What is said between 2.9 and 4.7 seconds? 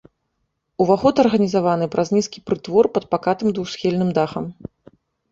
пад пакатым двухсхільным дахам.